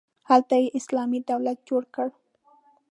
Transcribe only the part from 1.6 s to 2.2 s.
جوړ کړ.